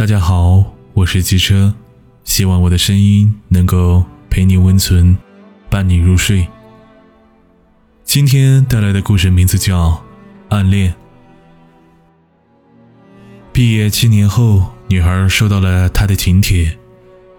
[0.00, 0.64] 大家好，
[0.94, 1.74] 我是机车，
[2.24, 5.14] 希望我的声音能够陪你温存，
[5.68, 6.48] 伴你入睡。
[8.02, 9.90] 今天带来的故事名字叫
[10.48, 10.90] 《暗恋》。
[13.52, 16.78] 毕业七年后，女孩收到了他的请帖，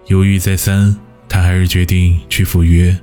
[0.06, 0.96] 犹豫再三，
[1.28, 2.96] 她还是决定去赴约。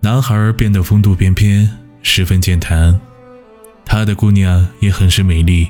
[0.00, 1.66] 男孩变得风度翩翩，
[2.02, 3.00] 十分健谈，
[3.86, 5.68] 他的姑娘也很是美丽。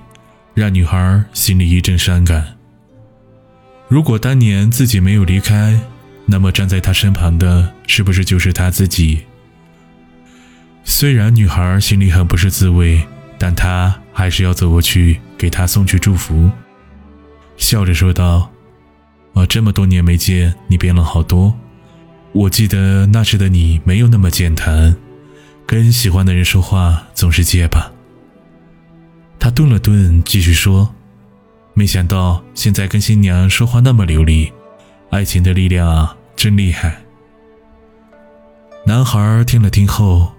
[0.55, 2.57] 让女孩心里一阵伤感。
[3.89, 5.79] 如果当年自己没有离开，
[6.27, 9.21] 那么站在他身旁的是不是就是他自己？
[10.85, 13.01] 虽然女孩心里很不是滋味，
[13.39, 16.51] 但她还是要走过去给他送去祝福，
[17.57, 18.51] 笑着说道
[19.35, 21.57] ：“啊，这么多年没见，你变了好多。
[22.33, 24.97] 我记得那时的你没有那么健谈，
[25.67, 27.92] 跟喜欢的人说话总是结巴。”
[29.43, 30.95] 他顿了顿，继续说
[31.75, 34.53] ：“没想到现在跟新娘说话那么流利，
[35.11, 37.03] 爱情的力量啊，真厉害。”
[38.87, 40.31] 男孩听了听后，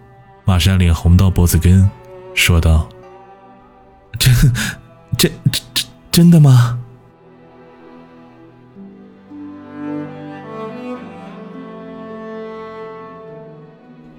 [0.45, 1.91] 马上脸红到脖子根，
[2.33, 2.87] 说道
[4.17, 4.33] ：“真、
[5.17, 6.79] 真、真、真的吗？”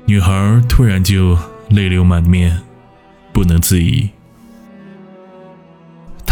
[0.04, 1.38] 女孩突然就
[1.70, 2.60] 泪流满面，
[3.32, 4.10] 不能自已。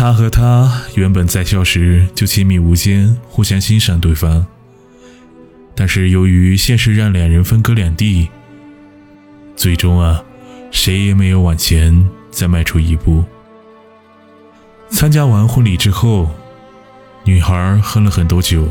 [0.02, 4.44] 他和她原本在校时就亲密无间，互相欣赏对方。
[5.76, 8.28] 但是由于现实让两人分隔两地，
[9.54, 10.24] 最终啊，
[10.72, 13.22] 谁也没有往前再迈出一步。
[14.90, 16.28] 参加完婚礼之后，
[17.22, 18.66] 女孩喝了很多酒，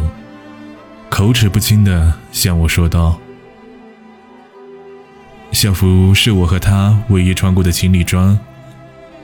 [1.10, 3.18] 口齿不清的向我说道
[5.54, 8.38] ：“校服是我和他唯一穿过的情侣装。”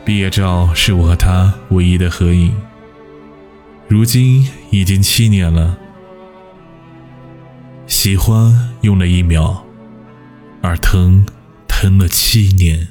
[0.08, 2.56] 毕业照是我和他唯一的合影。
[3.90, 5.78] 如今已经七年了，
[7.88, 9.66] 喜欢用了一秒，
[10.62, 11.26] 而疼
[11.68, 12.88] 疼了七年。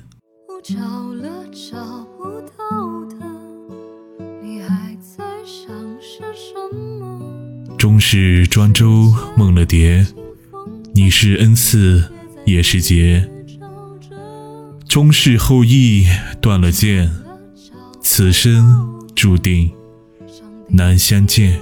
[7.78, 10.06] 终是庄周梦了蝶，
[10.92, 12.12] 你是恩赐
[12.44, 13.26] 也是劫。
[14.96, 16.06] 终是后羿
[16.40, 17.12] 断了剑，
[18.00, 19.70] 此生注定
[20.70, 21.60] 难相见。